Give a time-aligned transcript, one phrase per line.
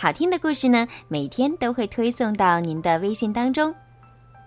[0.00, 3.74] 好听的故事呢，每天都会推送到您的微信当中。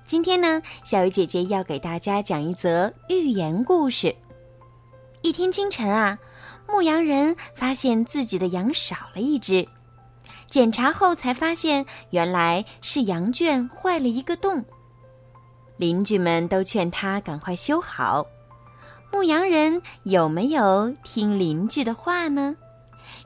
[0.06, 4.16] 今天呢，小鱼姐姐要给大家讲一则寓言故事。
[5.22, 6.18] 一天清晨啊，
[6.70, 9.68] 牧羊人发现自己的羊少了一只，
[10.50, 14.64] 检查后才发现，原来是羊圈坏了一个洞。
[15.76, 18.26] 邻居们都劝他赶快修好，
[19.12, 22.56] 牧羊人有没有听邻居的话呢？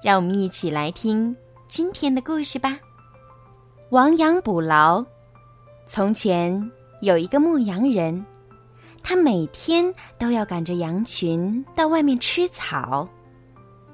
[0.02, 1.36] 让我们一起来听
[1.68, 2.80] 今天的故事吧。
[3.90, 5.04] 亡羊补牢。
[5.88, 8.26] 从前有一个牧羊人，
[9.04, 13.08] 他每天都要赶着羊群到外面吃草，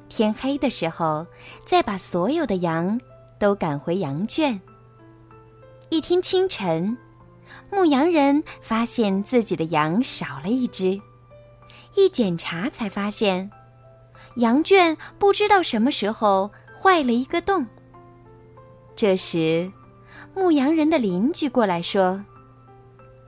[0.08, 1.26] 天黑的时候
[1.66, 3.00] 再把所有的羊
[3.40, 4.60] 都赶回羊圈。
[5.90, 6.98] 一天清晨。
[7.74, 11.00] 牧羊人发现自己的羊少了一只，
[11.96, 13.50] 一检查才发现，
[14.36, 16.52] 羊圈不知道什么时候
[16.82, 17.66] 坏了一个洞。
[18.96, 19.72] 这时，
[20.36, 22.24] 牧羊人的邻居过来说：“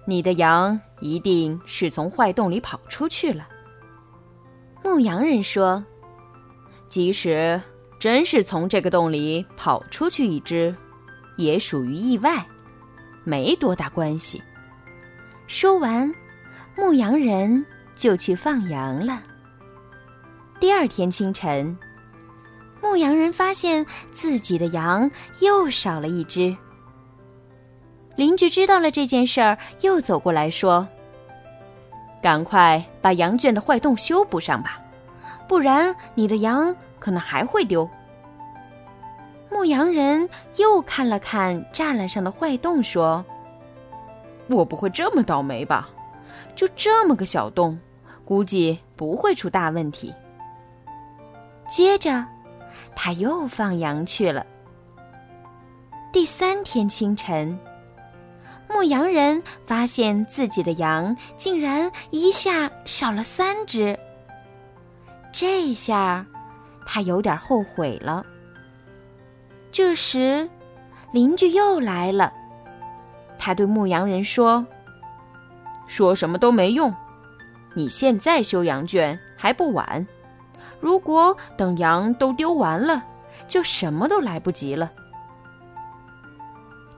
[0.08, 3.48] 你的羊一定是从坏洞里跑出去了。”
[4.84, 5.84] 牧羊人说
[6.90, 7.62] ：“即使
[8.00, 10.76] 真是从这个洞里跑出去一只，
[11.38, 12.46] 也属于意外。”
[13.26, 14.42] 没多大关系。
[15.48, 16.14] 说完，
[16.76, 17.66] 牧羊人
[17.96, 19.24] 就去放羊了。
[20.60, 21.78] 第二天清晨，
[22.84, 26.56] 牧羊人发现自己的羊又少了一只。
[28.18, 30.86] 邻居知道了这件事儿，又走过来说
[32.22, 34.80] ：“赶快把羊圈的坏洞修补上吧，
[35.48, 37.90] 不然你的羊可能还会丢。”
[39.50, 43.24] 牧羊人又看了看栅栏上的坏洞，说
[44.50, 45.90] ：“我不会这么倒霉吧？
[46.54, 47.80] 就这么个小洞，
[48.26, 50.14] 估计不会出大问题。”
[51.70, 52.26] 接着，
[52.96, 54.46] 他又放羊去了。
[56.12, 57.58] 第三天清晨，
[58.70, 63.98] 牧羊人发现自己的羊竟然一下少了三只。
[65.32, 66.26] 这下，
[66.86, 68.24] 他有点后悔了。
[69.72, 70.48] 这时，
[71.12, 72.32] 邻居又来了。
[73.40, 74.66] 他对牧羊人说
[75.88, 76.94] ：“说什么都没用，
[77.74, 80.08] 你现在修羊圈还不晚。
[80.84, 83.02] 如果等羊都丢完了，
[83.48, 84.92] 就什么都来不及了。”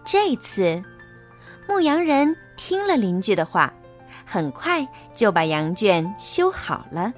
[0.03, 0.83] 这次，
[1.69, 3.71] 牧羊人听了邻居的话，
[4.25, 7.13] 很快就把羊圈修好了。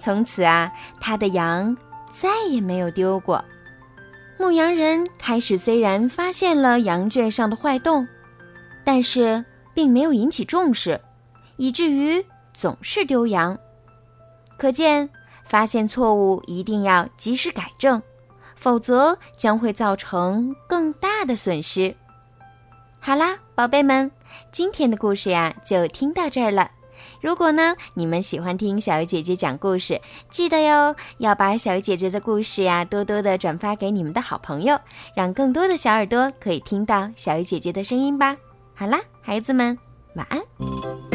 [0.00, 1.76] 从此啊，他的羊
[2.10, 3.44] 再也没有丢过。
[4.38, 8.04] 牧羊人开始虽然发现了羊圈上的坏洞，
[8.84, 11.00] 但是并没有引起重视，
[11.56, 13.56] 以至于总是丢羊。
[14.58, 15.08] 可见，
[15.44, 18.02] 发现错误一定要及时改正，
[18.54, 21.94] 否则将会造成更大的损失。
[23.00, 24.10] 好啦，宝贝们，
[24.52, 26.70] 今天的故事呀就听到这儿了。
[27.20, 30.00] 如果呢，你们喜欢听小鱼姐姐讲故事，
[30.30, 34.78] 记得哟，要把小鱼姐姐的故事呀多多的转发给你们的好朋友，
[35.14, 38.36] 让更多的小耳朵可以听到小鱼姐姐的声音吧。
[38.74, 39.78] 好啦，孩子们，
[40.14, 41.11] 晚安。